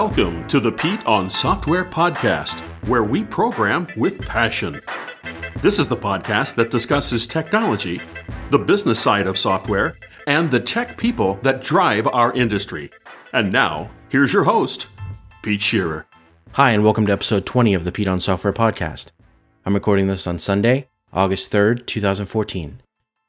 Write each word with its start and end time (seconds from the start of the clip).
Welcome 0.00 0.46
to 0.48 0.60
the 0.60 0.70
Pete 0.70 1.06
on 1.06 1.30
Software 1.30 1.82
podcast, 1.82 2.60
where 2.86 3.02
we 3.02 3.24
program 3.24 3.88
with 3.96 4.20
passion. 4.20 4.82
This 5.62 5.78
is 5.78 5.88
the 5.88 5.96
podcast 5.96 6.54
that 6.56 6.70
discusses 6.70 7.26
technology, 7.26 8.02
the 8.50 8.58
business 8.58 9.00
side 9.00 9.26
of 9.26 9.38
software, 9.38 9.96
and 10.26 10.50
the 10.50 10.60
tech 10.60 10.98
people 10.98 11.36
that 11.36 11.62
drive 11.62 12.06
our 12.08 12.34
industry. 12.34 12.90
And 13.32 13.50
now, 13.50 13.88
here's 14.10 14.34
your 14.34 14.44
host, 14.44 14.88
Pete 15.40 15.62
Shearer. 15.62 16.04
Hi, 16.52 16.72
and 16.72 16.84
welcome 16.84 17.06
to 17.06 17.12
episode 17.14 17.46
20 17.46 17.72
of 17.72 17.84
the 17.84 17.92
Pete 17.92 18.06
on 18.06 18.20
Software 18.20 18.52
podcast. 18.52 19.12
I'm 19.64 19.72
recording 19.72 20.08
this 20.08 20.26
on 20.26 20.38
Sunday, 20.38 20.88
August 21.10 21.50
3rd, 21.50 21.86
2014. 21.86 22.82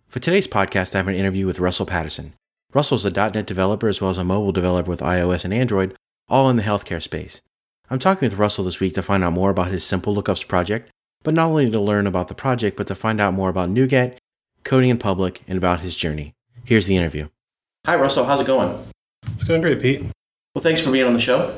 For 0.10 0.20
today's 0.20 0.50
podcast, 0.50 0.94
I 0.94 0.98
have 0.98 1.08
an 1.08 1.16
interview 1.16 1.46
with 1.46 1.60
Russell 1.60 1.86
Patterson. 1.86 2.34
Russell's 2.74 3.06
a 3.06 3.10
.NET 3.10 3.48
developer 3.48 3.88
as 3.88 4.02
well 4.02 4.12
as 4.12 4.18
a 4.18 4.26
mobile 4.26 4.52
developer 4.52 4.90
with 4.90 5.00
iOS 5.00 5.46
and 5.46 5.54
Android, 5.54 5.96
all 6.30 6.50
in 6.50 6.58
the 6.58 6.64
healthcare 6.64 7.02
space. 7.02 7.42
I'm 7.90 8.00
talking 8.00 8.26
with 8.26 8.38
Russell 8.38 8.66
this 8.66 8.80
week 8.80 8.94
to 8.96 9.02
find 9.02 9.24
out 9.24 9.34
more 9.34 9.50
about 9.50 9.72
his 9.72 9.84
Simple 9.84 10.16
Lookups 10.16 10.48
project, 10.48 10.90
but 11.24 11.34
not 11.34 11.48
only 11.48 11.72
to 11.72 11.80
learn 11.80 12.06
about 12.06 12.28
the 12.28 12.36
project, 12.36 12.76
but 12.76 12.88
to 12.88 12.96
find 12.96 13.22
out 13.22 13.34
more 13.34 13.50
about 13.50 13.70
NuGet, 13.70 14.18
coding 14.64 14.90
in 14.90 14.98
public, 14.98 15.42
and 15.48 15.58
about 15.58 15.80
his 15.80 15.96
journey. 15.96 16.34
Here's 16.66 16.86
the 16.86 16.98
interview. 16.98 17.30
Hi, 17.86 17.96
Russell. 17.96 18.26
How's 18.26 18.42
it 18.42 18.48
going? 18.48 18.86
It's 19.36 19.46
going 19.46 19.62
great, 19.62 19.82
Pete. 19.82 20.02
Well, 20.54 20.62
thanks 20.62 20.82
for 20.82 20.92
being 20.92 21.06
on 21.06 21.14
the 21.14 21.22
show. 21.22 21.58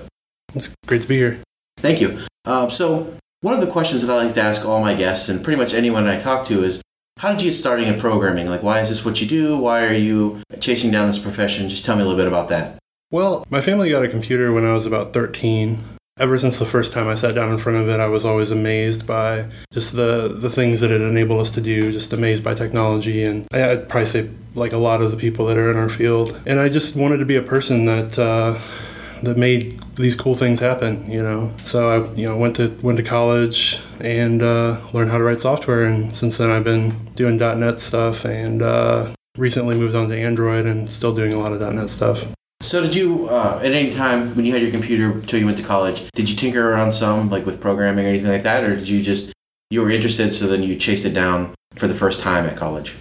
It's 0.53 0.75
great 0.85 1.01
to 1.01 1.07
be 1.07 1.17
here. 1.17 1.39
Thank 1.77 2.01
you. 2.01 2.19
Uh, 2.45 2.69
so, 2.69 3.15
one 3.41 3.53
of 3.53 3.61
the 3.61 3.71
questions 3.71 4.05
that 4.05 4.13
I 4.13 4.25
like 4.25 4.33
to 4.35 4.41
ask 4.41 4.65
all 4.65 4.81
my 4.81 4.93
guests 4.93 5.29
and 5.29 5.43
pretty 5.43 5.57
much 5.57 5.73
anyone 5.73 6.07
I 6.07 6.19
talk 6.19 6.45
to 6.47 6.63
is 6.63 6.81
how 7.17 7.31
did 7.31 7.41
you 7.41 7.49
get 7.49 7.55
started 7.55 7.87
in 7.87 7.99
programming? 7.99 8.49
Like, 8.49 8.63
why 8.63 8.79
is 8.79 8.89
this 8.89 9.03
what 9.03 9.19
you 9.21 9.27
do? 9.27 9.57
Why 9.57 9.85
are 9.85 9.93
you 9.93 10.41
chasing 10.59 10.91
down 10.91 11.07
this 11.07 11.19
profession? 11.19 11.69
Just 11.69 11.85
tell 11.85 11.95
me 11.95 12.01
a 12.01 12.05
little 12.05 12.17
bit 12.17 12.27
about 12.27 12.49
that. 12.49 12.78
Well, 13.11 13.43
my 13.49 13.59
family 13.59 13.89
got 13.89 14.03
a 14.03 14.07
computer 14.07 14.53
when 14.53 14.65
I 14.65 14.71
was 14.71 14.85
about 14.85 15.13
13. 15.13 15.83
Ever 16.19 16.37
since 16.37 16.59
the 16.59 16.65
first 16.65 16.93
time 16.93 17.07
I 17.07 17.15
sat 17.15 17.33
down 17.33 17.51
in 17.51 17.57
front 17.57 17.79
of 17.79 17.89
it, 17.89 17.99
I 17.99 18.05
was 18.05 18.23
always 18.23 18.51
amazed 18.51 19.07
by 19.07 19.45
just 19.73 19.95
the, 19.95 20.35
the 20.37 20.49
things 20.49 20.81
that 20.81 20.91
it 20.91 21.01
enabled 21.01 21.39
us 21.39 21.49
to 21.51 21.61
do, 21.61 21.91
just 21.91 22.13
amazed 22.13 22.43
by 22.43 22.53
technology. 22.53 23.23
And 23.23 23.47
I'd 23.51 23.89
probably 23.89 24.05
say, 24.05 24.29
like 24.53 24.73
a 24.73 24.77
lot 24.77 25.01
of 25.01 25.09
the 25.09 25.17
people 25.17 25.47
that 25.47 25.57
are 25.57 25.71
in 25.71 25.77
our 25.77 25.89
field. 25.89 26.39
And 26.45 26.59
I 26.59 26.69
just 26.69 26.95
wanted 26.95 27.17
to 27.17 27.25
be 27.25 27.35
a 27.35 27.41
person 27.41 27.85
that, 27.85 28.19
uh, 28.19 28.59
that 29.23 29.37
made 29.37 29.81
these 29.95 30.15
cool 30.15 30.35
things 30.35 30.59
happen, 30.59 31.09
you 31.09 31.23
know. 31.23 31.51
So 31.63 31.89
I, 31.89 32.13
you 32.13 32.27
know, 32.27 32.37
went 32.37 32.57
to 32.57 32.69
went 32.83 32.97
to 32.97 33.03
college 33.03 33.81
and 33.99 34.43
uh, 34.43 34.79
learned 34.93 35.09
how 35.09 35.17
to 35.17 35.23
write 35.23 35.41
software, 35.41 35.83
and 35.83 36.15
since 36.15 36.37
then 36.37 36.51
I've 36.51 36.63
been 36.63 36.91
doing 37.15 37.37
.NET 37.37 37.79
stuff, 37.79 38.23
and 38.25 38.61
uh, 38.61 39.13
recently 39.37 39.75
moved 39.75 39.95
on 39.95 40.09
to 40.09 40.17
Android, 40.17 40.65
and 40.65 40.89
still 40.89 41.13
doing 41.13 41.33
a 41.33 41.39
lot 41.39 41.53
of 41.53 41.59
.NET 41.73 41.89
stuff. 41.89 42.27
So 42.61 42.81
did 42.81 42.93
you, 42.93 43.27
uh, 43.29 43.59
at 43.63 43.71
any 43.71 43.89
time 43.89 44.35
when 44.35 44.45
you 44.45 44.53
had 44.53 44.61
your 44.61 44.69
computer 44.69 45.11
until 45.11 45.39
you 45.39 45.45
went 45.45 45.57
to 45.57 45.63
college, 45.63 46.09
did 46.11 46.29
you 46.29 46.35
tinker 46.35 46.71
around 46.71 46.91
some, 46.91 47.29
like 47.29 47.45
with 47.45 47.59
programming 47.59 48.05
or 48.05 48.09
anything 48.09 48.29
like 48.29 48.43
that, 48.43 48.63
or 48.63 48.75
did 48.75 48.87
you 48.87 49.01
just 49.01 49.31
you 49.71 49.81
were 49.81 49.89
interested, 49.89 50.33
so 50.33 50.47
then 50.47 50.61
you 50.61 50.75
chased 50.75 51.05
it 51.05 51.13
down 51.13 51.55
for 51.75 51.87
the 51.87 51.93
first 51.93 52.19
time 52.19 52.45
at 52.45 52.57
college? 52.57 52.95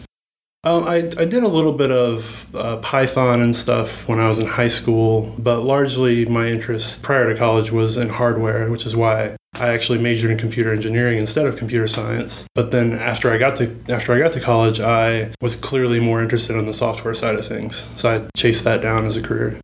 Um, 0.65 0.85
I, 0.85 0.97
I 0.97 1.25
did 1.25 1.45
a 1.45 1.49
little 1.49 1.73
bit 1.73 1.93
of 1.93 2.55
uh, 2.55 2.79
Python 2.79 3.41
and 3.41 3.55
stuff 3.55 4.09
when 4.09 4.19
I 4.19 4.27
was 4.27 4.41
in 4.41 4.47
high 4.47 4.67
school, 4.67 5.33
but 5.39 5.61
largely 5.61 6.25
my 6.27 6.49
interest 6.49 7.05
prior 7.05 7.33
to 7.33 7.39
college 7.39 7.71
was 7.71 7.97
in 7.97 8.09
hardware, 8.09 8.69
which 8.69 8.85
is 8.85 8.97
why 8.97 9.37
I 9.55 9.69
actually 9.69 10.01
majored 10.01 10.33
in 10.33 10.39
computer 10.39 10.73
engineering 10.73 11.19
instead 11.19 11.47
of 11.47 11.57
computer 11.57 11.87
science. 11.87 12.45
But 12.57 12.73
then 12.73 12.99
after 12.99 13.33
I 13.33 13.39
got 13.39 13.57
to 13.59 13.75
after 13.89 14.13
I 14.13 14.19
got 14.19 14.33
to 14.33 14.41
college, 14.41 14.81
I 14.81 15.31
was 15.41 15.55
clearly 15.55 16.01
more 16.01 16.21
interested 16.23 16.57
on 16.57 16.67
the 16.67 16.73
software 16.73 17.15
side 17.15 17.37
of 17.37 17.47
things, 17.47 17.87
so 17.97 18.11
I 18.11 18.29
chased 18.37 18.65
that 18.65 18.83
down 18.83 19.07
as 19.07 19.17
a 19.17 19.23
career. 19.23 19.61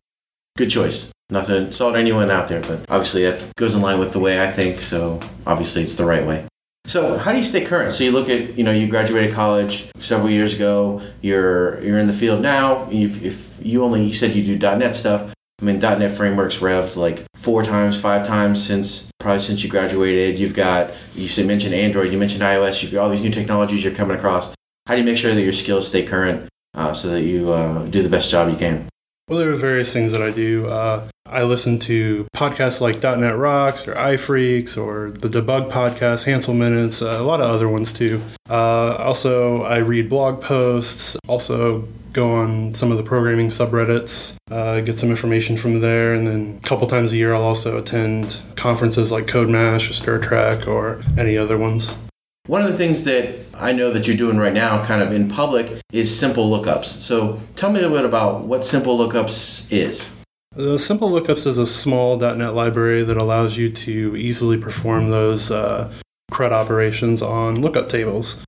Good 0.57 0.69
choice. 0.69 1.11
Not 1.29 1.47
to 1.47 1.57
insult 1.57 1.95
anyone 1.95 2.31
out 2.31 2.47
there, 2.47 2.61
but 2.61 2.79
obviously 2.89 3.23
that 3.23 3.51
goes 3.57 3.73
in 3.73 3.81
line 3.81 3.99
with 3.99 4.13
the 4.13 4.19
way 4.19 4.41
I 4.41 4.49
think. 4.49 4.79
So 4.79 5.19
obviously 5.45 5.83
it's 5.83 5.95
the 5.95 6.05
right 6.05 6.25
way. 6.25 6.47
So 6.85 7.17
how 7.17 7.31
do 7.31 7.37
you 7.37 7.43
stay 7.43 7.65
current? 7.65 7.93
So 7.93 8.03
you 8.03 8.11
look 8.11 8.29
at, 8.29 8.57
you 8.57 8.63
know, 8.63 8.71
you 8.71 8.87
graduated 8.87 9.33
college 9.33 9.89
several 9.97 10.29
years 10.29 10.53
ago. 10.53 11.01
You're 11.21 11.81
you're 11.81 11.97
in 11.97 12.07
the 12.07 12.13
field 12.13 12.41
now. 12.41 12.87
If, 12.91 13.23
if 13.23 13.59
you 13.61 13.83
only 13.83 14.03
you 14.03 14.13
said 14.13 14.35
you 14.35 14.43
do 14.43 14.77
.NET 14.77 14.95
stuff. 14.95 15.33
I 15.61 15.65
mean, 15.65 15.79
.NET 15.79 16.11
frameworks 16.11 16.57
revved 16.57 16.95
like 16.97 17.25
four 17.35 17.63
times, 17.63 17.99
five 17.99 18.27
times 18.27 18.65
since 18.65 19.09
probably 19.19 19.39
since 19.39 19.63
you 19.63 19.69
graduated. 19.69 20.37
You've 20.37 20.53
got 20.53 20.93
you 21.15 21.29
mentioned 21.45 21.73
Android, 21.73 22.11
you 22.11 22.19
mentioned 22.19 22.43
iOS. 22.43 22.83
You've 22.83 22.91
got 22.91 23.03
all 23.03 23.09
these 23.09 23.23
new 23.23 23.31
technologies 23.31 23.83
you're 23.83 23.93
coming 23.93 24.17
across. 24.17 24.53
How 24.85 24.93
do 24.93 24.99
you 24.99 25.05
make 25.05 25.17
sure 25.17 25.33
that 25.33 25.41
your 25.41 25.53
skills 25.53 25.87
stay 25.87 26.05
current 26.05 26.47
uh, 26.75 26.93
so 26.93 27.07
that 27.09 27.21
you 27.21 27.51
uh, 27.51 27.85
do 27.85 28.03
the 28.03 28.09
best 28.09 28.29
job 28.29 28.49
you 28.49 28.57
can? 28.57 28.87
Well, 29.27 29.39
there 29.39 29.51
are 29.51 29.55
various 29.55 29.91
things 29.91 30.11
that 30.11 30.21
I 30.21 30.29
do. 30.29 30.67
Uh, 30.67 31.07
I 31.27 31.43
listen 31.43 31.79
to 31.79 32.27
podcasts 32.35 32.81
like 32.81 33.01
.NET 33.01 33.35
Rocks 33.35 33.87
or 33.87 33.95
iPhreaks 33.95 34.77
or 34.77 35.09
the 35.09 35.27
Debug 35.27 35.71
Podcast, 35.71 36.25
Hanselminutes, 36.25 37.01
uh, 37.01 37.19
a 37.19 37.23
lot 37.23 37.41
of 37.41 37.49
other 37.49 37.67
ones 37.67 37.91
too. 37.91 38.21
Uh, 38.47 38.95
also, 38.95 39.63
I 39.63 39.77
read 39.77 40.07
blog 40.07 40.39
posts. 40.39 41.17
Also, 41.27 41.87
go 42.13 42.31
on 42.31 42.75
some 42.75 42.91
of 42.91 42.97
the 42.97 43.03
programming 43.03 43.47
subreddits, 43.47 44.37
uh, 44.51 44.81
get 44.81 44.99
some 44.99 45.09
information 45.09 45.57
from 45.57 45.81
there, 45.81 46.13
and 46.13 46.27
then 46.27 46.59
a 46.63 46.67
couple 46.67 46.85
times 46.85 47.11
a 47.11 47.17
year 47.17 47.33
I'll 47.33 47.41
also 47.41 47.79
attend 47.79 48.41
conferences 48.55 49.11
like 49.11 49.25
CodeMash 49.25 49.89
or 49.89 50.19
StirTrek 50.19 50.67
or 50.67 51.01
any 51.17 51.37
other 51.37 51.57
ones. 51.57 51.97
One 52.45 52.61
of 52.61 52.69
the 52.69 52.77
things 52.77 53.03
that 53.05 53.35
I 53.55 53.71
know 53.71 53.91
that 53.91 54.07
you're 54.07 54.15
doing 54.15 54.37
right 54.37 54.53
now, 54.53 54.85
kind 54.85 55.01
of 55.01 55.11
in 55.11 55.27
public, 55.27 55.81
is 55.91 56.15
simple 56.15 56.49
lookups. 56.49 56.85
So 56.85 57.41
tell 57.55 57.71
me 57.71 57.79
a 57.79 57.81
little 57.81 57.97
bit 57.97 58.05
about 58.05 58.43
what 58.43 58.63
simple 58.63 58.95
lookups 58.95 59.71
is. 59.71 60.14
The 60.55 60.79
Simple 60.79 61.11
Lookups 61.11 61.45
is 61.47 61.57
a 61.57 61.65
small 61.65 62.15
.NET 62.15 62.55
library 62.55 63.03
that 63.03 63.17
allows 63.17 63.57
you 63.57 63.69
to 63.69 64.15
easily 64.15 64.57
perform 64.57 65.11
those 65.11 65.51
uh, 65.51 65.91
CRUD 66.31 66.53
operations 66.53 67.21
on 67.21 67.61
lookup 67.61 67.89
tables. 67.89 68.41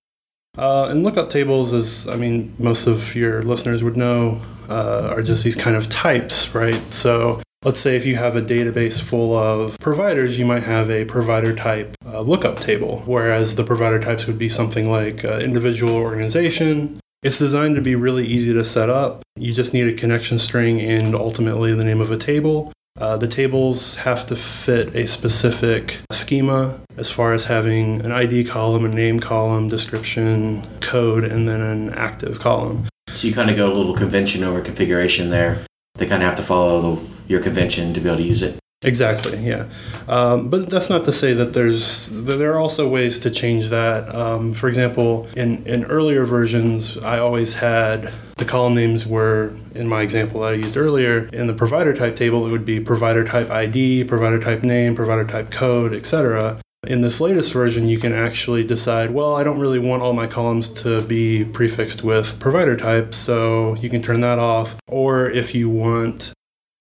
Uh, 0.57 0.87
and 0.89 1.03
lookup 1.03 1.29
tables, 1.29 1.73
as 1.73 2.07
I 2.07 2.15
mean, 2.15 2.55
most 2.59 2.87
of 2.87 3.13
your 3.13 3.43
listeners 3.43 3.83
would 3.83 3.97
know, 3.97 4.39
uh, 4.69 5.13
are 5.17 5.21
just 5.21 5.43
these 5.43 5.57
kind 5.57 5.75
of 5.75 5.89
types, 5.89 6.55
right? 6.55 6.81
So 6.93 7.41
let's 7.63 7.81
say 7.81 7.97
if 7.97 8.05
you 8.05 8.15
have 8.15 8.37
a 8.37 8.41
database 8.41 9.01
full 9.01 9.35
of 9.37 9.77
providers, 9.79 10.39
you 10.39 10.45
might 10.45 10.63
have 10.63 10.89
a 10.89 11.03
provider 11.03 11.53
type 11.53 11.93
uh, 12.05 12.21
lookup 12.21 12.61
table, 12.61 13.03
whereas 13.05 13.57
the 13.57 13.65
provider 13.65 13.99
types 13.99 14.27
would 14.27 14.39
be 14.39 14.47
something 14.47 14.89
like 14.89 15.25
uh, 15.25 15.39
individual 15.39 15.95
organization, 15.95 17.01
it's 17.23 17.39
designed 17.39 17.75
to 17.75 17.81
be 17.81 17.95
really 17.95 18.25
easy 18.25 18.53
to 18.53 18.63
set 18.63 18.89
up. 18.89 19.23
You 19.35 19.53
just 19.53 19.73
need 19.73 19.87
a 19.87 19.93
connection 19.93 20.37
string 20.39 20.81
and 20.81 21.15
ultimately 21.15 21.73
the 21.73 21.83
name 21.83 22.01
of 22.01 22.11
a 22.11 22.17
table. 22.17 22.71
Uh, 22.99 23.15
the 23.15 23.27
tables 23.27 23.95
have 23.97 24.25
to 24.25 24.35
fit 24.35 24.95
a 24.95 25.05
specific 25.05 25.99
schema 26.11 26.79
as 26.97 27.11
far 27.11 27.33
as 27.33 27.45
having 27.45 28.01
an 28.01 28.11
ID 28.11 28.43
column, 28.45 28.85
a 28.85 28.89
name 28.89 29.19
column, 29.19 29.69
description, 29.69 30.65
code, 30.79 31.23
and 31.23 31.47
then 31.47 31.61
an 31.61 31.93
active 31.93 32.39
column. 32.39 32.87
So 33.09 33.27
you 33.27 33.33
kind 33.33 33.49
of 33.49 33.55
go 33.55 33.71
a 33.71 33.75
little 33.75 33.95
convention 33.95 34.43
over 34.43 34.61
configuration 34.61 35.29
there. 35.29 35.63
They 35.95 36.07
kind 36.07 36.23
of 36.23 36.29
have 36.29 36.37
to 36.37 36.43
follow 36.43 36.99
your 37.27 37.39
convention 37.39 37.93
to 37.93 37.99
be 37.99 38.07
able 38.07 38.17
to 38.17 38.23
use 38.23 38.41
it. 38.41 38.57
Exactly, 38.83 39.39
yeah. 39.39 39.67
Um, 40.07 40.49
but 40.49 40.69
that's 40.69 40.89
not 40.89 41.03
to 41.05 41.11
say 41.11 41.33
that 41.33 41.53
there's 41.53 42.09
there 42.09 42.53
are 42.53 42.59
also 42.59 42.87
ways 42.87 43.17
to 43.19 43.31
change 43.31 43.69
that. 43.69 44.13
Um, 44.13 44.53
for 44.53 44.67
example, 44.67 45.27
in 45.35 45.65
in 45.65 45.85
earlier 45.85 46.25
versions, 46.25 46.95
I 46.99 47.17
always 47.17 47.55
had 47.55 48.13
the 48.35 48.45
column 48.45 48.75
names 48.75 49.07
were 49.07 49.55
in 49.73 49.87
my 49.87 50.03
example 50.03 50.41
that 50.41 50.51
I 50.51 50.53
used 50.53 50.77
earlier 50.77 51.27
in 51.33 51.47
the 51.47 51.55
provider 51.55 51.91
type 51.95 52.13
table. 52.13 52.45
It 52.45 52.51
would 52.51 52.65
be 52.65 52.79
provider 52.79 53.25
type 53.25 53.49
ID, 53.49 54.03
provider 54.03 54.39
type 54.39 54.61
name, 54.61 54.95
provider 54.95 55.25
type 55.25 55.49
code, 55.49 55.95
etc. 55.95 56.61
In 56.85 57.01
this 57.01 57.19
latest 57.19 57.53
version, 57.53 57.87
you 57.87 57.97
can 57.97 58.13
actually 58.13 58.63
decide, 58.63 59.09
well, 59.09 59.35
I 59.35 59.43
don't 59.43 59.59
really 59.59 59.79
want 59.79 60.03
all 60.03 60.13
my 60.13 60.27
columns 60.27 60.69
to 60.83 61.01
be 61.01 61.43
prefixed 61.43 62.03
with 62.03 62.39
provider 62.39 62.77
type, 62.77 63.15
so 63.15 63.75
you 63.77 63.89
can 63.89 64.03
turn 64.03 64.21
that 64.21 64.37
off. 64.37 64.75
Or 64.87 65.31
if 65.31 65.55
you 65.55 65.67
want, 65.67 66.31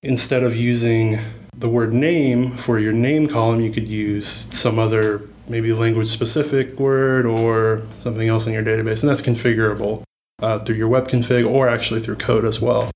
instead 0.03 0.43
of 0.43 0.57
using 0.57 1.19
the 1.57 1.69
word 1.69 1.93
name 1.93 2.53
for 2.57 2.79
your 2.79 2.93
name 2.93 3.27
column, 3.27 3.61
you 3.61 3.73
could 3.73 3.89
use 3.89 4.29
some 4.55 4.79
other 4.79 5.23
maybe 5.49 5.73
language 5.73 6.09
specific 6.09 6.79
word 6.79 7.25
or 7.25 7.83
something 8.01 8.29
else 8.29 8.47
in 8.47 8.53
your 8.53 8.63
database, 8.63 9.03
and 9.03 9.11
that's 9.11 9.23
configurable 9.23 10.03
uh, 10.41 10.59
through 10.61 10.77
your 10.77 10.89
web 10.89 11.09
config 11.09 11.49
or 11.49 11.69
actually 11.69 12.01
through 12.01 12.17
code 12.17 12.45
as 12.45 12.61
well. 12.61 12.91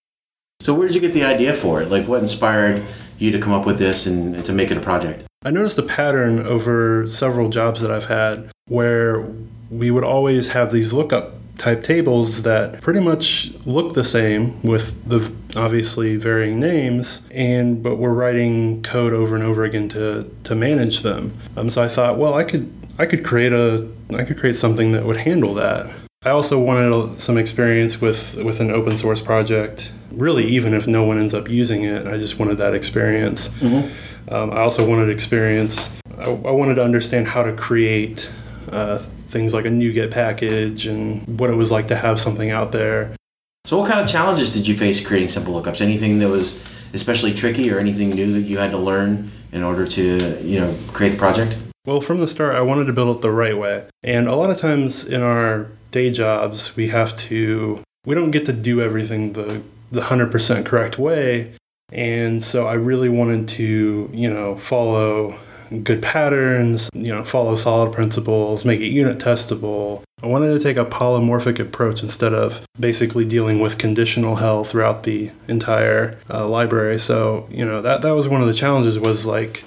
So, 0.61 0.75
where 0.75 0.87
did 0.87 0.94
you 0.94 1.00
get 1.00 1.14
the 1.14 1.25
idea 1.25 1.55
for 1.55 1.81
it? 1.81 1.91
Like, 1.91 2.06
what 2.06 2.20
inspired 2.20 2.82
you 3.19 3.31
to 3.31 3.38
come 3.38 3.52
up 3.52 3.67
with 3.67 3.79
this 3.79 4.06
and, 4.06 4.35
and 4.35 4.44
to 4.44 4.52
make 4.52 4.70
it 4.70 4.76
a 4.76 4.81
project? 4.81 5.25
I 5.43 5.50
noticed 5.50 5.79
a 5.79 5.82
pattern 5.82 6.47
over 6.47 7.06
several 7.06 7.49
jobs 7.49 7.81
that 7.81 7.91
I've 7.91 8.06
had 8.06 8.50
where 8.69 9.26
we 9.70 9.91
would 9.91 10.05
always 10.05 10.49
have 10.49 10.70
these 10.70 10.93
lookup 10.93 11.35
type 11.61 11.83
tables 11.83 12.43
that 12.43 12.81
pretty 12.81 13.01
much 13.01 13.53
look 13.67 13.93
the 13.93 14.03
same 14.03 14.61
with 14.62 15.07
the 15.07 15.31
obviously 15.57 16.17
varying 16.17 16.59
names 16.59 17.29
and 17.33 17.83
but 17.83 17.97
we're 17.97 18.15
writing 18.15 18.83
code 18.83 19.12
over 19.12 19.35
and 19.37 19.45
over 19.45 19.62
again 19.65 19.87
to 19.87 20.29
to 20.43 20.55
manage 20.55 21.01
them 21.01 21.37
um, 21.59 21.69
so 21.69 21.83
i 21.83 21.89
thought 21.89 22.17
well 22.17 22.33
i 22.33 22.43
could 22.43 22.73
i 22.99 23.05
could 23.05 23.23
create 23.23 23.53
a 23.53 23.87
i 24.17 24.25
could 24.25 24.39
create 24.39 24.57
something 24.57 24.93
that 24.93 25.05
would 25.05 25.19
handle 25.19 25.53
that 25.53 25.87
I 26.23 26.29
also 26.33 26.61
wanted 26.61 27.19
some 27.19 27.39
experience 27.39 27.99
with, 27.99 28.35
with 28.35 28.61
an 28.61 28.71
open 28.71 28.99
source 28.99 29.23
project. 29.23 29.91
Really, 30.12 30.47
even 30.49 30.75
if 30.75 30.87
no 30.87 31.03
one 31.03 31.19
ends 31.19 31.33
up 31.33 31.49
using 31.49 31.85
it, 31.85 32.07
I 32.07 32.19
just 32.19 32.39
wanted 32.39 32.59
that 32.59 32.75
experience. 32.75 33.49
Mm-hmm. 33.49 34.35
Um, 34.35 34.51
I 34.51 34.59
also 34.59 34.87
wanted 34.87 35.09
experience. 35.09 35.97
I, 36.19 36.25
I, 36.25 36.51
wanted 36.51 36.75
to 36.75 36.83
understand 36.83 37.27
how 37.27 37.43
to 37.43 37.55
create 37.55 38.31
uh, 38.71 39.03
things 39.31 39.55
like 39.55 39.65
a 39.65 39.69
NuGet 39.69 40.11
package 40.11 40.87
and 40.87 41.38
what 41.38 41.50
it 41.50 41.55
was 41.55 41.71
like 41.71 41.88
to 41.88 41.97
have 41.97 42.21
something 42.21 42.50
out 42.50 42.73
there. 42.73 43.15
So, 43.65 43.79
what 43.79 43.88
kind 43.88 44.00
of 44.00 44.09
challenges 44.09 44.53
did 44.53 44.67
you 44.67 44.75
face 44.75 45.05
creating 45.06 45.29
simple 45.29 45.55
lookups? 45.55 45.81
Anything 45.81 46.19
that 46.19 46.29
was 46.29 46.62
especially 46.93 47.35
tricky, 47.35 47.71
or 47.71 47.79
anything 47.79 48.11
new 48.11 48.32
that 48.32 48.41
you 48.41 48.59
had 48.59 48.71
to 48.71 48.79
learn 48.79 49.31
in 49.53 49.62
order 49.62 49.87
to, 49.87 50.41
you 50.43 50.61
know, 50.61 50.77
create 50.93 51.11
the 51.11 51.17
project? 51.17 51.56
Well, 51.87 52.00
from 52.00 52.21
the 52.21 52.27
start, 52.27 52.55
I 52.55 52.61
wanted 52.61 52.87
to 52.87 52.93
build 52.93 53.17
it 53.17 53.23
the 53.23 53.31
right 53.31 53.56
way. 53.56 53.87
And 54.03 54.29
a 54.29 54.35
lot 54.35 54.50
of 54.50 54.59
times 54.59 55.06
in 55.06 55.23
our 55.23 55.69
day 55.91 56.11
jobs, 56.11 56.76
we 56.76 56.88
have 56.88 57.17
to, 57.17 57.81
we 58.05 58.15
don't 58.15 58.31
get 58.31 58.47
to 58.47 58.53
do 58.53 58.81
everything 58.81 59.33
the, 59.33 59.62
the 59.91 60.03
100% 60.03 60.67
correct 60.67 60.99
way. 60.99 61.55
And 61.93 62.43
so 62.43 62.67
I 62.67 62.75
really 62.75 63.09
wanted 63.09 63.49
to, 63.49 64.11
you 64.12 64.33
know, 64.33 64.56
follow 64.56 65.38
good 65.83 66.03
patterns, 66.03 66.91
you 66.93 67.15
know, 67.15 67.25
follow 67.25 67.55
solid 67.55 67.93
principles, 67.93 68.65
make 68.65 68.81
it 68.81 68.89
unit 68.89 69.19
testable. 69.19 70.03
I 70.23 70.27
wanted 70.27 70.53
to 70.53 70.61
take 70.61 70.77
a 70.77 70.85
polymorphic 70.85 71.59
approach 71.59 72.03
instead 72.03 72.35
of 72.35 72.65
basically 72.79 73.25
dealing 73.25 73.61
with 73.61 73.79
conditional 73.79 74.37
hell 74.37 74.65
throughout 74.65 75.05
the 75.05 75.31
entire 75.49 76.19
uh, 76.29 76.47
library. 76.47 76.99
So, 76.99 77.49
you 77.51 77.65
know, 77.65 77.81
that 77.81 78.03
that 78.03 78.15
was 78.15 78.29
one 78.29 78.41
of 78.41 78.47
the 78.47 78.53
challenges 78.53 78.99
was 78.99 79.25
like 79.25 79.65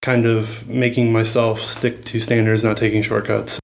kind 0.00 0.26
of 0.26 0.66
making 0.68 1.12
myself 1.12 1.60
stick 1.60 2.04
to 2.04 2.20
standards, 2.20 2.64
not 2.64 2.76
taking 2.76 3.02
shortcuts. 3.02 3.60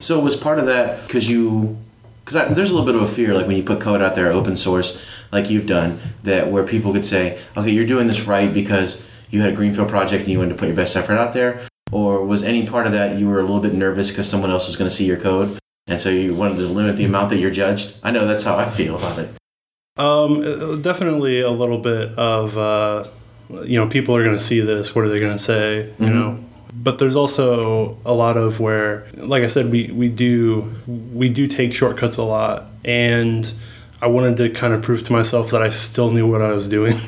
So 0.00 0.20
was 0.20 0.36
part 0.36 0.58
of 0.58 0.66
that 0.66 1.06
because 1.06 1.28
you, 1.28 1.78
because 2.24 2.54
there's 2.54 2.70
a 2.70 2.74
little 2.74 2.86
bit 2.86 2.94
of 2.94 3.02
a 3.02 3.12
fear, 3.12 3.34
like 3.34 3.46
when 3.46 3.56
you 3.56 3.62
put 3.62 3.80
code 3.80 4.02
out 4.02 4.14
there, 4.14 4.30
open 4.30 4.56
source, 4.56 5.02
like 5.32 5.50
you've 5.50 5.66
done, 5.66 6.00
that 6.22 6.50
where 6.50 6.64
people 6.64 6.92
could 6.92 7.04
say, 7.04 7.40
okay, 7.56 7.70
you're 7.70 7.86
doing 7.86 8.06
this 8.06 8.26
right 8.26 8.52
because 8.52 9.02
you 9.30 9.40
had 9.40 9.52
a 9.52 9.56
greenfield 9.56 9.88
project 9.88 10.22
and 10.22 10.32
you 10.32 10.38
wanted 10.38 10.54
to 10.54 10.58
put 10.58 10.68
your 10.68 10.76
best 10.76 10.96
effort 10.96 11.18
out 11.18 11.32
there, 11.32 11.66
or 11.92 12.24
was 12.24 12.42
any 12.42 12.66
part 12.66 12.86
of 12.86 12.92
that 12.92 13.18
you 13.18 13.28
were 13.28 13.38
a 13.38 13.42
little 13.42 13.60
bit 13.60 13.74
nervous 13.74 14.10
because 14.10 14.28
someone 14.28 14.50
else 14.50 14.66
was 14.66 14.76
going 14.76 14.88
to 14.88 14.94
see 14.94 15.04
your 15.04 15.18
code, 15.18 15.58
and 15.86 16.00
so 16.00 16.10
you 16.10 16.34
wanted 16.34 16.56
to 16.56 16.66
limit 16.66 16.96
the 16.96 17.04
amount 17.04 17.30
that 17.30 17.38
you're 17.38 17.50
judged? 17.50 17.96
I 18.02 18.10
know 18.10 18.26
that's 18.26 18.44
how 18.44 18.56
I 18.56 18.68
feel 18.68 18.96
about 18.96 19.18
it. 19.18 19.30
Um, 19.96 20.80
definitely 20.82 21.40
a 21.40 21.50
little 21.50 21.78
bit 21.78 22.10
of. 22.18 22.56
Uh 22.56 23.08
you 23.62 23.78
know, 23.78 23.88
people 23.88 24.14
are 24.16 24.22
going 24.22 24.36
to 24.36 24.42
see 24.42 24.60
this. 24.60 24.94
What 24.94 25.04
are 25.04 25.08
they 25.08 25.20
going 25.20 25.32
to 25.32 25.42
say? 25.42 25.86
You 25.86 25.92
mm-hmm. 25.92 26.14
know, 26.14 26.44
but 26.72 26.98
there's 26.98 27.16
also 27.16 27.98
a 28.04 28.12
lot 28.12 28.36
of 28.36 28.60
where, 28.60 29.06
like 29.14 29.42
I 29.42 29.46
said, 29.46 29.70
we 29.70 29.90
we 29.90 30.08
do 30.08 30.70
we 30.86 31.28
do 31.28 31.46
take 31.46 31.72
shortcuts 31.72 32.16
a 32.18 32.22
lot, 32.22 32.66
and 32.84 33.50
I 34.02 34.06
wanted 34.08 34.36
to 34.38 34.50
kind 34.50 34.74
of 34.74 34.82
prove 34.82 35.04
to 35.04 35.12
myself 35.12 35.50
that 35.50 35.62
I 35.62 35.70
still 35.70 36.10
knew 36.10 36.30
what 36.30 36.42
I 36.42 36.52
was 36.52 36.68
doing. 36.68 37.00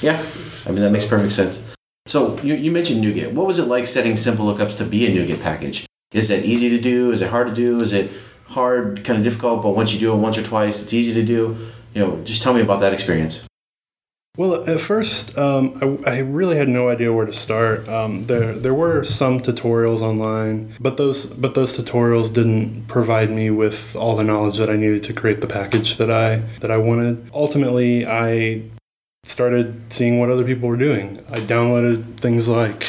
Yeah, 0.00 0.24
I 0.68 0.72
mean 0.72 0.82
that 0.82 0.92
makes 0.92 1.06
perfect 1.06 1.32
sense. 1.32 1.66
So 2.06 2.38
you, 2.40 2.54
you 2.54 2.70
mentioned 2.70 3.02
NuGet. 3.02 3.32
What 3.32 3.46
was 3.46 3.58
it 3.58 3.66
like 3.66 3.86
setting 3.86 4.16
simple 4.16 4.46
lookups 4.46 4.76
to 4.78 4.84
be 4.84 5.06
a 5.06 5.10
NuGet 5.10 5.42
package? 5.42 5.86
Is 6.12 6.30
it 6.30 6.44
easy 6.44 6.70
to 6.70 6.80
do? 6.80 7.10
Is 7.10 7.20
it 7.20 7.30
hard 7.30 7.48
to 7.48 7.54
do? 7.54 7.80
Is 7.80 7.92
it 7.92 8.10
hard, 8.46 9.04
kind 9.04 9.18
of 9.18 9.24
difficult, 9.24 9.62
but 9.62 9.70
once 9.70 9.92
you 9.92 10.00
do 10.00 10.12
it 10.12 10.16
once 10.16 10.38
or 10.38 10.42
twice, 10.42 10.82
it's 10.82 10.94
easy 10.94 11.12
to 11.14 11.22
do? 11.22 11.68
You 11.94 12.00
know, 12.00 12.22
just 12.24 12.42
tell 12.42 12.54
me 12.54 12.60
about 12.60 12.80
that 12.80 12.92
experience. 12.92 13.44
Well, 14.38 14.68
at 14.68 14.78
first, 14.78 15.36
um, 15.36 16.00
I, 16.06 16.12
I, 16.12 16.18
really 16.18 16.56
had 16.56 16.68
no 16.68 16.88
idea 16.88 17.12
where 17.12 17.26
to 17.26 17.32
start. 17.32 17.88
Um, 17.88 18.22
there, 18.22 18.52
there 18.52 18.72
were 18.72 19.02
some 19.02 19.40
tutorials 19.40 20.00
online, 20.00 20.74
but 20.78 20.96
those, 20.96 21.26
but 21.26 21.56
those 21.56 21.76
tutorials 21.76 22.32
didn't 22.32 22.86
provide 22.86 23.32
me 23.32 23.50
with 23.50 23.96
all 23.96 24.14
the 24.14 24.22
knowledge 24.22 24.58
that 24.58 24.70
I 24.70 24.76
needed 24.76 25.02
to 25.04 25.12
create 25.12 25.40
the 25.40 25.48
package 25.48 25.96
that 25.96 26.12
I 26.12 26.36
that 26.60 26.70
I 26.70 26.76
wanted. 26.76 27.28
Ultimately, 27.34 28.06
I 28.06 28.62
started 29.24 29.92
seeing 29.92 30.18
what 30.18 30.30
other 30.30 30.44
people 30.44 30.68
were 30.68 30.76
doing. 30.76 31.22
I 31.30 31.38
downloaded 31.40 32.16
things 32.18 32.48
like 32.48 32.86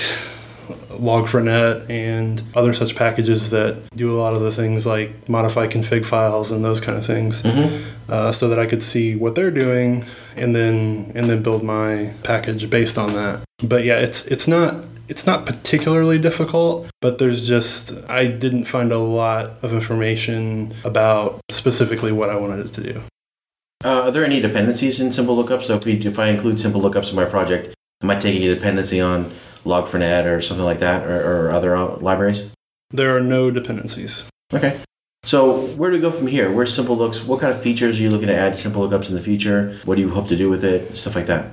Log4Net 0.89 1.89
and 1.89 2.41
other 2.55 2.73
such 2.73 2.95
packages 2.95 3.49
that 3.49 3.77
do 3.95 4.11
a 4.11 4.17
lot 4.17 4.33
of 4.33 4.41
the 4.41 4.51
things 4.51 4.85
like 4.85 5.27
modify 5.27 5.67
config 5.67 6.05
files 6.05 6.51
and 6.51 6.63
those 6.63 6.81
kind 6.81 6.97
of 6.97 7.05
things, 7.05 7.43
mm-hmm. 7.43 8.11
uh, 8.11 8.31
so 8.31 8.47
that 8.49 8.59
I 8.59 8.65
could 8.65 8.83
see 8.83 9.15
what 9.15 9.35
they're 9.35 9.51
doing 9.51 10.05
and 10.35 10.55
then 10.55 11.11
and 11.15 11.29
then 11.29 11.43
build 11.43 11.63
my 11.63 12.13
package 12.23 12.69
based 12.69 12.97
on 12.97 13.13
that. 13.13 13.43
But 13.63 13.83
yeah, 13.83 13.99
it's 13.99 14.27
it's 14.27 14.47
not 14.47 14.85
it's 15.07 15.25
not 15.25 15.45
particularly 15.45 16.19
difficult, 16.19 16.87
but 17.01 17.17
there's 17.17 17.47
just 17.47 18.09
I 18.09 18.27
didn't 18.27 18.65
find 18.65 18.91
a 18.91 18.99
lot 18.99 19.63
of 19.63 19.73
information 19.73 20.73
about 20.83 21.41
specifically 21.49 22.11
what 22.11 22.29
I 22.29 22.35
wanted 22.35 22.65
it 22.67 22.73
to 22.73 22.93
do. 22.93 23.01
Uh, 23.83 24.03
are 24.03 24.11
there 24.11 24.25
any 24.25 24.41
dependencies 24.41 24.99
in 24.99 25.11
simple 25.11 25.41
lookups? 25.41 25.63
So 25.63 25.75
if 25.75 25.85
we 25.85 25.93
if 25.93 26.19
I 26.19 26.27
include 26.27 26.59
simple 26.59 26.81
lookups 26.81 27.09
in 27.09 27.15
my 27.15 27.25
project, 27.25 27.73
am 28.03 28.09
I 28.09 28.15
taking 28.15 28.43
a 28.43 28.53
dependency 28.53 28.99
on 28.99 29.31
Log4Net 29.63 30.25
or 30.25 30.41
something 30.41 30.65
like 30.65 30.79
that, 30.79 31.05
or, 31.05 31.47
or 31.47 31.51
other 31.51 31.75
uh, 31.75 31.97
libraries? 31.97 32.51
There 32.91 33.15
are 33.15 33.21
no 33.21 33.51
dependencies. 33.51 34.29
Okay. 34.53 34.79
So 35.23 35.67
where 35.77 35.91
do 35.91 35.97
we 35.97 36.01
go 36.01 36.11
from 36.11 36.27
here? 36.27 36.51
Where's 36.51 36.73
Simple 36.73 36.97
Looks? 36.97 37.23
What 37.23 37.39
kind 37.39 37.53
of 37.53 37.61
features 37.61 37.99
are 37.99 38.03
you 38.03 38.09
looking 38.09 38.27
to 38.27 38.35
add 38.35 38.53
to 38.53 38.59
Simple 38.59 38.87
Lookups 38.87 39.09
in 39.09 39.15
the 39.15 39.21
future? 39.21 39.77
What 39.85 39.95
do 39.95 40.01
you 40.01 40.09
hope 40.09 40.27
to 40.29 40.35
do 40.35 40.49
with 40.49 40.63
it? 40.63 40.97
Stuff 40.97 41.15
like 41.15 41.27
that. 41.27 41.51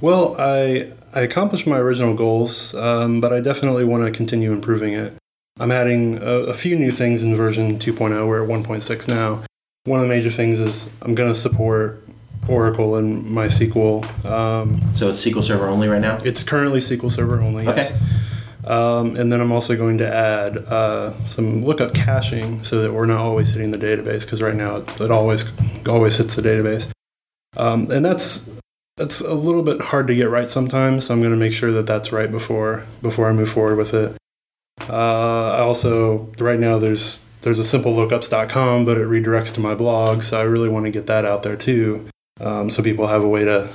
Well, 0.00 0.36
I 0.38 0.92
I 1.14 1.20
accomplished 1.20 1.66
my 1.66 1.78
original 1.78 2.14
goals, 2.14 2.74
um, 2.74 3.20
but 3.20 3.32
I 3.32 3.40
definitely 3.40 3.84
want 3.84 4.04
to 4.04 4.10
continue 4.10 4.52
improving 4.52 4.92
it. 4.94 5.14
I'm 5.58 5.70
adding 5.70 6.18
a, 6.18 6.50
a 6.50 6.54
few 6.54 6.76
new 6.76 6.90
things 6.90 7.22
in 7.22 7.36
version 7.36 7.78
2.0. 7.78 8.26
We're 8.26 8.42
at 8.42 8.48
1.6 8.48 9.08
now. 9.08 9.44
One 9.86 10.00
of 10.00 10.04
the 10.04 10.08
major 10.08 10.30
things 10.30 10.60
is 10.60 10.90
I'm 11.02 11.14
going 11.14 11.30
to 11.30 11.38
support 11.38 12.02
Oracle 12.48 12.96
and 12.96 13.24
MySQL. 13.24 14.24
Um, 14.24 14.80
so 14.94 15.10
it's 15.10 15.22
SQL 15.22 15.42
Server 15.42 15.68
only 15.68 15.88
right 15.88 16.00
now? 16.00 16.16
It's 16.24 16.42
currently 16.42 16.78
SQL 16.78 17.10
Server 17.10 17.42
only. 17.42 17.68
Okay. 17.68 17.82
Yes. 17.82 18.02
Um, 18.66 19.14
and 19.16 19.30
then 19.30 19.42
I'm 19.42 19.52
also 19.52 19.76
going 19.76 19.98
to 19.98 20.08
add 20.08 20.56
uh, 20.56 21.22
some 21.24 21.64
lookup 21.64 21.92
caching 21.92 22.64
so 22.64 22.80
that 22.80 22.94
we're 22.94 23.04
not 23.04 23.18
always 23.18 23.52
hitting 23.52 23.72
the 23.72 23.78
database 23.78 24.24
because 24.24 24.40
right 24.40 24.54
now 24.54 24.76
it, 24.76 25.00
it, 25.02 25.10
always 25.10 25.52
always 25.86 26.16
hits 26.16 26.36
the 26.36 26.42
database. 26.42 26.90
Um, 27.58 27.90
and 27.90 28.02
that's 28.02 28.58
that's 28.96 29.20
a 29.20 29.34
little 29.34 29.62
bit 29.62 29.82
hard 29.82 30.06
to 30.06 30.14
get 30.14 30.30
right 30.30 30.48
sometimes. 30.48 31.04
So 31.04 31.14
I'm 31.14 31.20
going 31.20 31.32
to 31.32 31.36
make 31.36 31.52
sure 31.52 31.72
that 31.72 31.84
that's 31.84 32.10
right 32.10 32.30
before 32.30 32.84
before 33.02 33.28
I 33.28 33.32
move 33.32 33.50
forward 33.50 33.76
with 33.76 33.92
it. 33.92 34.16
Uh, 34.88 35.52
I 35.52 35.58
also 35.58 36.32
right 36.38 36.58
now 36.58 36.78
there's 36.78 37.30
there's 37.44 37.60
a 37.60 37.78
simplelookups.com, 37.78 38.84
but 38.84 38.96
it 38.96 39.06
redirects 39.06 39.54
to 39.54 39.60
my 39.60 39.74
blog, 39.74 40.22
so 40.22 40.40
I 40.40 40.42
really 40.42 40.68
want 40.68 40.86
to 40.86 40.90
get 40.90 41.06
that 41.06 41.24
out 41.24 41.44
there 41.44 41.56
too 41.56 42.08
um, 42.40 42.70
so 42.70 42.82
people 42.82 43.06
have 43.06 43.22
a 43.22 43.28
way 43.28 43.44
to, 43.44 43.70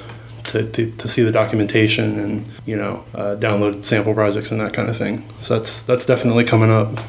to, 0.46 0.70
to, 0.72 0.92
to, 0.92 1.08
see 1.08 1.24
the 1.24 1.32
documentation 1.32 2.20
and 2.20 2.46
you 2.66 2.76
know 2.76 3.06
uh, 3.16 3.36
download 3.38 3.86
sample 3.86 4.14
projects 4.14 4.52
and 4.52 4.60
that 4.60 4.74
kind 4.74 4.90
of 4.90 4.98
thing. 4.98 5.24
So 5.42 5.58
that's 5.58 5.84
that's 5.84 6.06
definitely 6.06 6.44
coming 6.44 6.70
up. 6.70 7.00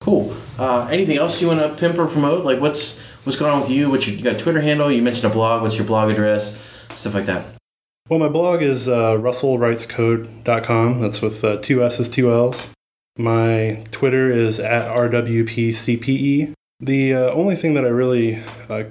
Cool. 0.00 0.34
Uh, 0.58 0.86
anything 0.90 1.18
else 1.18 1.40
you 1.40 1.48
want 1.48 1.60
to 1.60 1.74
pimp 1.78 1.98
or 1.98 2.06
promote? 2.06 2.44
Like 2.44 2.60
what's 2.60 3.02
what's 3.24 3.38
going 3.38 3.52
on 3.52 3.60
with 3.60 3.70
you? 3.70 3.90
What 3.90 4.06
you, 4.06 4.14
you 4.14 4.24
got 4.24 4.34
a 4.34 4.38
Twitter 4.38 4.60
handle? 4.60 4.90
You 4.90 5.02
mentioned 5.02 5.30
a 5.30 5.34
blog. 5.34 5.62
What's 5.62 5.76
your 5.76 5.86
blog 5.86 6.10
address? 6.10 6.62
Stuff 6.94 7.14
like 7.14 7.26
that. 7.26 7.46
Well, 8.08 8.18
my 8.18 8.28
blog 8.28 8.62
is 8.62 8.88
uh, 8.88 9.14
russellwritescode.com. 9.14 11.00
That's 11.00 11.22
with 11.22 11.42
uh, 11.42 11.56
two 11.58 11.82
S's, 11.82 12.10
two 12.10 12.30
L's. 12.30 12.73
My 13.16 13.84
Twitter 13.92 14.30
is 14.32 14.58
at 14.58 14.88
RWPCPE. 14.96 16.52
The 16.80 17.14
uh, 17.14 17.30
only 17.30 17.54
thing 17.54 17.74
that 17.74 17.84
I 17.84 17.88
really 17.88 18.42
uh, 18.68 18.84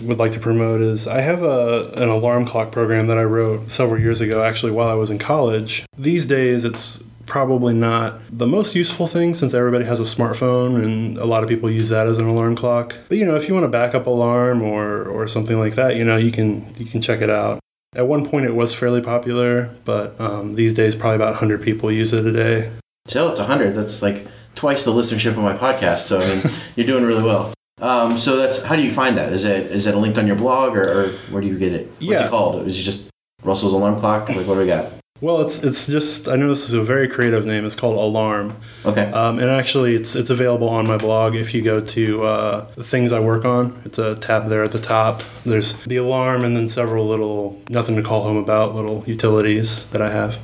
would 0.00 0.18
like 0.18 0.32
to 0.32 0.40
promote 0.40 0.80
is 0.80 1.06
I 1.06 1.20
have 1.20 1.42
a 1.42 1.92
an 1.94 2.08
alarm 2.08 2.44
clock 2.44 2.72
program 2.72 3.06
that 3.06 3.18
I 3.18 3.22
wrote 3.22 3.70
several 3.70 4.00
years 4.00 4.20
ago, 4.20 4.42
actually 4.42 4.72
while 4.72 4.88
I 4.88 4.94
was 4.94 5.10
in 5.10 5.18
college. 5.18 5.84
These 5.96 6.26
days, 6.26 6.64
it's 6.64 7.04
probably 7.26 7.72
not 7.72 8.20
the 8.30 8.48
most 8.48 8.74
useful 8.74 9.06
thing 9.06 9.32
since 9.32 9.54
everybody 9.54 9.84
has 9.84 10.00
a 10.00 10.02
smartphone 10.02 10.82
and 10.84 11.16
a 11.18 11.24
lot 11.24 11.44
of 11.44 11.48
people 11.48 11.70
use 11.70 11.88
that 11.90 12.08
as 12.08 12.18
an 12.18 12.26
alarm 12.26 12.56
clock. 12.56 12.98
But 13.08 13.18
you 13.18 13.24
know, 13.24 13.36
if 13.36 13.46
you 13.46 13.54
want 13.54 13.64
a 13.64 13.70
backup 13.70 14.08
alarm 14.08 14.60
or 14.62 15.04
or 15.04 15.28
something 15.28 15.58
like 15.58 15.76
that, 15.76 15.94
you 15.94 16.04
know, 16.04 16.16
you 16.16 16.32
can 16.32 16.66
you 16.78 16.86
can 16.86 17.00
check 17.00 17.20
it 17.20 17.30
out. 17.30 17.60
At 17.94 18.08
one 18.08 18.26
point, 18.26 18.46
it 18.46 18.56
was 18.56 18.74
fairly 18.74 19.02
popular, 19.02 19.70
but 19.84 20.20
um, 20.20 20.56
these 20.56 20.74
days, 20.74 20.96
probably 20.96 21.16
about 21.16 21.32
100 21.32 21.62
people 21.62 21.92
use 21.92 22.12
it 22.12 22.26
a 22.26 22.32
day. 22.32 22.72
So 23.06 23.28
it's 23.28 23.40
100. 23.40 23.74
That's 23.74 24.02
like 24.02 24.26
twice 24.54 24.84
the 24.84 24.92
listenership 24.92 25.30
of 25.30 25.38
my 25.38 25.54
podcast. 25.54 26.06
So 26.06 26.20
I 26.20 26.34
mean, 26.34 26.54
you're 26.76 26.86
doing 26.86 27.04
really 27.04 27.22
well. 27.22 27.52
Um, 27.80 28.16
so 28.16 28.36
that's 28.36 28.62
how 28.62 28.76
do 28.76 28.82
you 28.82 28.92
find 28.92 29.18
that? 29.18 29.32
Is 29.32 29.44
it 29.44 29.66
is 29.66 29.86
it 29.86 29.96
linked 29.96 30.18
on 30.18 30.26
your 30.26 30.36
blog 30.36 30.76
or, 30.76 30.88
or 30.88 31.08
where 31.30 31.42
do 31.42 31.48
you 31.48 31.58
get 31.58 31.72
it? 31.72 31.86
What's 32.00 32.20
yeah. 32.20 32.26
it 32.26 32.30
called? 32.30 32.66
Is 32.66 32.78
it 32.78 32.84
just 32.84 33.10
Russell's 33.42 33.72
alarm 33.72 33.98
clock? 33.98 34.28
Like 34.28 34.46
what 34.46 34.54
do 34.54 34.60
we 34.60 34.66
got? 34.66 34.92
Well, 35.20 35.40
it's 35.40 35.62
it's 35.62 35.86
just 35.86 36.28
I 36.28 36.36
know 36.36 36.48
this 36.48 36.64
is 36.64 36.74
a 36.74 36.82
very 36.82 37.08
creative 37.08 37.46
name. 37.46 37.64
It's 37.64 37.76
called 37.76 37.96
Alarm. 37.96 38.56
Okay. 38.84 39.10
Um, 39.12 39.38
and 39.38 39.48
actually, 39.50 39.94
it's 39.94 40.16
it's 40.16 40.30
available 40.30 40.68
on 40.68 40.86
my 40.86 40.96
blog. 40.96 41.36
If 41.36 41.54
you 41.54 41.62
go 41.62 41.80
to 41.80 42.24
uh, 42.24 42.66
the 42.74 42.82
things 42.84 43.12
I 43.12 43.20
work 43.20 43.44
on, 43.44 43.80
it's 43.84 43.98
a 43.98 44.16
tab 44.16 44.48
there 44.48 44.64
at 44.64 44.72
the 44.72 44.80
top. 44.80 45.22
There's 45.44 45.80
the 45.84 45.96
alarm, 45.96 46.44
and 46.44 46.56
then 46.56 46.68
several 46.68 47.06
little 47.06 47.60
nothing 47.68 47.94
to 47.96 48.02
call 48.02 48.24
home 48.24 48.36
about 48.36 48.74
little 48.74 49.04
utilities 49.06 49.90
that 49.90 50.02
I 50.02 50.10
have. 50.10 50.38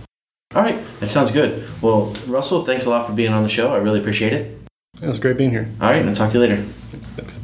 All 0.55 0.62
right, 0.62 0.83
that 1.00 1.09
sounds 1.09 1.31
good. 1.31 1.62
Well, 1.83 2.14
Russell, 2.26 2.64
thanks 2.64 2.87
a 2.87 2.90
lot 2.90 3.07
for 3.07 3.12
being 3.12 3.33
on 3.33 3.43
the 3.43 3.49
show. 3.49 3.75
I 3.75 3.78
really 3.78 4.00
appreciate 4.00 4.33
it. 4.33 4.59
Yeah, 5.00 5.09
was 5.09 5.19
great 5.19 5.37
being 5.37 5.50
here. 5.50 5.71
All 5.81 5.90
right, 5.90 6.00
and 6.00 6.09
I'll 6.09 6.14
talk 6.14 6.31
to 6.33 6.38
you 6.38 6.40
later. 6.40 6.62
Thanks. 7.17 7.40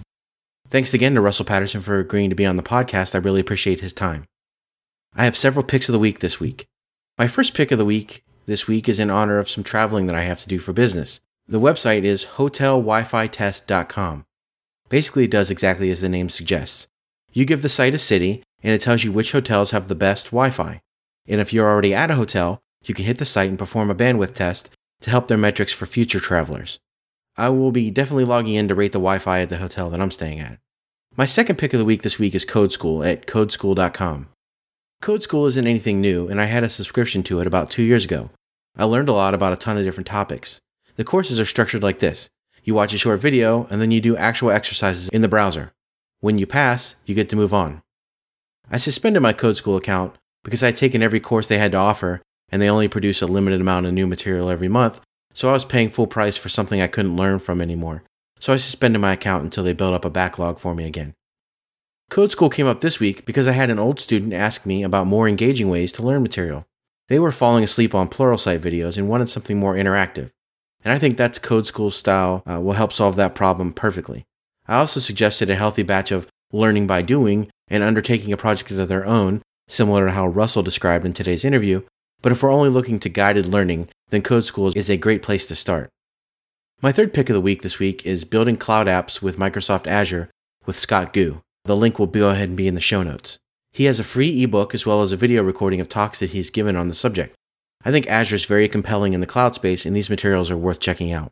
Thanks 0.69 0.95
again 0.95 1.15
to 1.15 1.21
Russell 1.21 1.45
Patterson 1.45 1.83
for 1.83 1.99
agreeing 1.99 2.31
to 2.31 2.37
be 2.37 2.47
on 2.47 2.57
the 2.57 2.63
podcast. 2.63 3.15
I 3.15 3.19
really 3.19 3.41
appreciate 3.41 3.81
his 3.81 3.93
time. 3.93 4.25
I 5.15 5.25
have 5.25 5.37
several 5.37 5.65
picks 5.65 5.89
of 5.89 5.93
the 5.93 5.99
week 5.99 6.21
this 6.21 6.41
week. 6.41 6.67
My 7.19 7.29
first 7.29 7.55
pick 7.55 7.71
of 7.71 7.79
the 7.79 7.85
week 7.85 8.25
this 8.47 8.67
week 8.67 8.89
is 8.89 8.99
in 8.99 9.11
honor 9.11 9.39
of 9.39 9.49
some 9.49 9.63
traveling 9.63 10.07
that 10.07 10.17
I 10.17 10.23
have 10.23 10.41
to 10.41 10.49
do 10.49 10.59
for 10.59 10.73
business. 10.73 11.21
The 11.47 11.61
website 11.61 12.05
is 12.05 12.25
hotelwifitest.com. 12.37 14.25
Basically, 14.89 15.25
it 15.25 15.31
does 15.31 15.51
exactly 15.51 15.91
as 15.91 16.01
the 16.01 16.09
name 16.09 16.31
suggests. 16.31 16.89
You 17.33 17.45
give 17.45 17.63
the 17.63 17.69
site 17.69 17.95
a 17.95 17.99
city, 17.99 18.43
and 18.63 18.73
it 18.73 18.81
tells 18.81 19.05
you 19.05 19.13
which 19.13 19.33
hotels 19.33 19.71
have 19.71 19.89
the 19.89 19.95
best 19.95 20.27
Wi 20.27 20.51
Fi. 20.51 20.81
And 21.29 21.41
if 21.41 21.53
you're 21.53 21.69
already 21.69 21.95
at 21.95 22.11
a 22.11 22.17
hotel, 22.17 22.63
you 22.89 22.95
can 22.95 23.05
hit 23.05 23.19
the 23.19 23.25
site 23.25 23.49
and 23.49 23.59
perform 23.59 23.91
a 23.91 23.95
bandwidth 23.95 24.35
test 24.35 24.71
to 25.01 25.11
help 25.11 25.29
their 25.29 25.39
metrics 25.39 25.73
for 25.73 25.87
future 25.87 26.21
travelers. 26.21 26.79
I 27.37 27.49
will 27.49 27.73
be 27.73 27.91
definitely 27.91 28.25
logging 28.25 28.55
in 28.55 28.69
to 28.69 28.75
rate 28.75 28.93
the 28.93 28.99
Wi 28.99 29.19
Fi 29.19 29.41
at 29.41 29.49
the 29.49 29.59
hotel 29.59 29.91
that 29.91 30.01
I'm 30.01 30.11
staying 30.11 30.41
at. 30.41 30.59
My 31.17 31.25
second 31.25 31.57
pick 31.57 31.73
of 31.73 31.79
the 31.79 31.85
week 31.85 32.03
this 32.03 32.19
week 32.19 32.35
is 32.35 32.45
Code 32.45 32.73
School 32.73 33.05
at 33.05 33.27
codeschool.com. 33.27 34.29
Code 35.01 35.23
School 35.23 35.47
isn't 35.47 35.67
anything 35.67 36.01
new, 36.01 36.29
and 36.29 36.41
I 36.41 36.47
had 36.47 36.65
a 36.65 36.69
subscription 36.69 37.23
to 37.25 37.41
it 37.41 37.47
about 37.47 37.71
two 37.71 37.83
years 37.83 38.05
ago. 38.05 38.31
I 38.77 38.85
learned 38.85 39.09
a 39.09 39.13
lot 39.13 39.35
about 39.35 39.53
a 39.53 39.57
ton 39.57 39.77
of 39.77 39.85
different 39.85 40.07
topics. 40.07 40.61
The 40.97 41.05
courses 41.05 41.39
are 41.39 41.45
structured 41.45 41.83
like 41.83 41.99
this 41.99 42.31
you 42.65 42.75
watch 42.75 42.95
a 42.95 42.99
short 42.99 43.21
video, 43.21 43.67
and 43.71 43.81
then 43.81 43.91
you 43.91 44.01
do 44.01 44.17
actual 44.17 44.51
exercises 44.51 45.11
in 45.11 45.21
the 45.21 45.29
browser. 45.29 45.73
When 46.21 46.39
you 46.39 46.47
pass, 46.47 46.97
you 47.05 47.15
get 47.15 47.29
to 47.29 47.37
move 47.37 47.53
on. 47.53 47.83
I 48.71 48.79
suspended 48.79 49.23
my 49.23 49.35
Code 49.35 49.59
School 49.59 49.77
account 49.77 50.17
because 50.43 50.63
I 50.63 50.67
had 50.67 50.77
taken 50.77 51.03
every 51.03 51.21
course 51.21 51.47
they 51.47 51.59
had 51.59 51.73
to 51.73 51.79
offer, 51.79 52.23
and 52.55 52.63
they 52.63 52.71
only 52.71 52.87
produce 52.87 53.21
a 53.21 53.27
limited 53.27 53.61
amount 53.61 53.85
of 53.85 53.93
new 53.93 54.07
material 54.07 54.49
every 54.49 54.69
month, 54.69 55.01
so 55.33 55.49
I 55.49 55.55
was 55.55 55.65
paying 55.65 55.89
full 55.89 56.07
price 56.07 56.37
for 56.37 56.49
something 56.49 56.81
I 56.81 56.87
couldn't 56.87 57.17
learn 57.17 57.41
from 57.41 57.61
anymore. 57.61 58.05
So 58.39 58.53
I 58.53 58.59
suspended 58.59 59.01
my 59.01 59.15
account 59.15 59.43
until 59.43 59.65
they 59.65 59.73
built 59.73 59.93
up 59.93 60.05
a 60.05 60.11
backlog 60.11 60.61
for 60.61 60.73
me 60.73 60.85
again. 60.85 61.15
Code 62.11 62.31
School 62.31 62.49
came 62.49 62.69
up 62.69 62.81
this 62.81 63.01
week 63.01 63.27
because 63.27 63.49
I 63.49 63.53
had 63.53 63.71
an 63.71 63.81
old 63.81 63.99
student 63.99 64.33
ask 64.33 64.67
me 64.67 64.85
about 64.85 65.09
more 65.09 65.27
engaging 65.27 65.69
ways 65.69 65.91
to 65.95 66.05
learn 66.05 66.23
material. 66.23 66.65
They 67.09 67.19
were 67.19 67.33
falling 67.33 67.65
asleep 67.65 67.93
on 67.93 68.09
Pluralsight 68.09 68.61
videos 68.61 68.97
and 68.97 69.09
wanted 69.09 69.29
something 69.29 69.59
more 69.59 69.75
interactive. 69.75 70.31
And 70.85 70.93
I 70.93 70.99
think 71.01 71.17
that's 71.17 71.41
Code 71.41 71.67
School's 71.67 71.97
style 71.97 72.45
uh, 72.49 72.61
will 72.61 72.75
help 72.75 72.93
solve 72.93 73.17
that 73.17 73.35
problem 73.35 73.73
perfectly. 73.73 74.27
I 74.69 74.77
also 74.77 75.01
suggested 75.01 75.51
a 75.51 75.57
healthy 75.57 75.83
batch 75.83 76.13
of 76.13 76.29
learning 76.53 76.87
by 76.87 77.03
doing 77.03 77.51
and 77.67 77.83
undertaking 77.83 78.33
a 78.33 78.37
project 78.37 78.71
of 78.71 78.87
their 78.87 79.05
own, 79.05 79.43
similar 79.67 80.07
to 80.07 80.13
how 80.13 80.29
Russell 80.29 80.63
described 80.63 81.05
in 81.05 81.13
today's 81.13 81.45
interview. 81.45 81.83
But 82.25 82.33
if 82.33 82.43
we're 82.43 82.51
only 82.51 82.71
looking 82.71 82.99
to 83.01 83.11
guided 83.11 83.47
learning, 83.47 83.91
then 84.09 84.23
Code 84.23 84.47
School 84.47 84.73
is 84.75 84.89
a 84.89 84.97
great 84.97 85.23
place 85.23 85.47
to 85.47 85.55
start. 85.55 85.91
My 86.81 86.91
third 86.91 87.13
pick 87.13 87.29
of 87.29 87.35
the 87.35 87.41
week 87.41 87.61
this 87.61 87.79
week 87.79 88.07
is 88.07 88.25
Building 88.25 88.57
Cloud 88.57 88.87
Apps 88.87 89.21
with 89.21 89.37
Microsoft 89.37 89.87
Azure 89.87 90.31
with 90.65 90.79
Scott 90.79 91.13
Gu. 91.13 91.43
The 91.67 91.77
link 91.77 91.99
will 91.99 92.07
go 92.07 92.31
ahead 92.31 92.49
and 92.49 92.57
be 92.57 92.67
in 92.67 92.73
the 92.73 92.81
show 92.81 93.03
notes. 93.03 93.39
He 93.73 93.85
has 93.85 94.01
a 94.01 94.05
free 94.05 94.43
ebook 94.43 94.73
as 94.73 94.87
well 94.87 95.03
as 95.03 95.13
a 95.13 95.19
video 95.19 95.43
recording 95.43 95.83
of 95.83 95.89
talks 95.91 96.21
that 96.21 96.31
he's 96.31 96.49
given 96.49 96.77
on 96.77 96.89
the 96.89 96.95
subject. 96.95 97.35
I 97.85 97.91
think 97.91 98.07
Azure 98.07 98.37
is 98.37 98.47
very 98.47 98.69
compelling 98.69 99.13
in 99.13 99.21
the 99.21 99.27
cloud 99.27 99.55
space, 99.55 99.85
and 99.85 99.95
these 99.95 100.09
materials 100.09 100.51
are 100.51 100.57
worth 100.57 100.81
checking 100.81 101.13
out. 101.13 101.31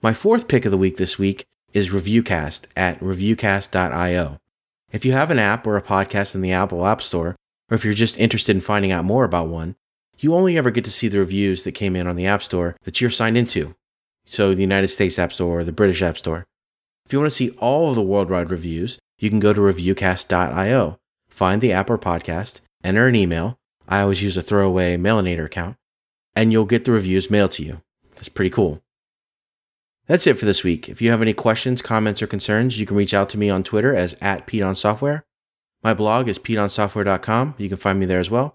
My 0.00 0.14
fourth 0.14 0.48
pick 0.48 0.64
of 0.64 0.70
the 0.70 0.78
week 0.78 0.96
this 0.96 1.18
week 1.18 1.44
is 1.74 1.90
Reviewcast 1.90 2.62
at 2.74 2.98
reviewcast.io. 3.00 4.38
If 4.90 5.04
you 5.04 5.12
have 5.12 5.30
an 5.30 5.38
app 5.38 5.66
or 5.66 5.76
a 5.76 5.82
podcast 5.82 6.34
in 6.34 6.40
the 6.40 6.52
Apple 6.52 6.86
App 6.86 7.02
Store, 7.02 7.36
or 7.70 7.74
if 7.74 7.84
you're 7.84 7.92
just 7.92 8.18
interested 8.18 8.56
in 8.56 8.62
finding 8.62 8.90
out 8.90 9.04
more 9.04 9.24
about 9.24 9.48
one, 9.48 9.76
you 10.22 10.34
only 10.34 10.56
ever 10.56 10.70
get 10.70 10.84
to 10.84 10.90
see 10.90 11.08
the 11.08 11.18
reviews 11.18 11.64
that 11.64 11.72
came 11.72 11.96
in 11.96 12.06
on 12.06 12.16
the 12.16 12.26
App 12.26 12.42
Store 12.42 12.76
that 12.84 13.00
you're 13.00 13.10
signed 13.10 13.36
into. 13.36 13.74
So, 14.24 14.54
the 14.54 14.62
United 14.62 14.88
States 14.88 15.18
App 15.18 15.32
Store 15.32 15.60
or 15.60 15.64
the 15.64 15.72
British 15.72 16.00
App 16.00 16.16
Store. 16.16 16.46
If 17.04 17.12
you 17.12 17.18
want 17.18 17.30
to 17.30 17.36
see 17.36 17.50
all 17.58 17.90
of 17.90 17.96
the 17.96 18.02
worldwide 18.02 18.50
reviews, 18.50 18.98
you 19.18 19.30
can 19.30 19.40
go 19.40 19.52
to 19.52 19.60
reviewcast.io, 19.60 20.98
find 21.28 21.60
the 21.60 21.72
app 21.72 21.90
or 21.90 21.98
podcast, 21.98 22.60
enter 22.84 23.08
an 23.08 23.16
email. 23.16 23.58
I 23.88 24.02
always 24.02 24.22
use 24.22 24.36
a 24.36 24.42
throwaway 24.42 24.96
Mailinator 24.96 25.46
account, 25.46 25.76
and 26.36 26.52
you'll 26.52 26.64
get 26.64 26.84
the 26.84 26.92
reviews 26.92 27.30
mailed 27.30 27.50
to 27.52 27.64
you. 27.64 27.82
That's 28.14 28.28
pretty 28.28 28.50
cool. 28.50 28.80
That's 30.06 30.26
it 30.26 30.38
for 30.38 30.44
this 30.44 30.62
week. 30.62 30.88
If 30.88 31.02
you 31.02 31.10
have 31.10 31.22
any 31.22 31.32
questions, 31.32 31.82
comments, 31.82 32.22
or 32.22 32.26
concerns, 32.26 32.78
you 32.78 32.86
can 32.86 32.96
reach 32.96 33.14
out 33.14 33.28
to 33.30 33.38
me 33.38 33.50
on 33.50 33.62
Twitter 33.62 33.94
as 33.94 34.16
at 34.20 34.46
PeteOnSoftware. 34.46 35.22
My 35.82 35.94
blog 35.94 36.28
is 36.28 36.38
PeteOnSoftware.com. 36.38 37.54
You 37.58 37.68
can 37.68 37.78
find 37.78 37.98
me 37.98 38.06
there 38.06 38.20
as 38.20 38.30
well. 38.30 38.54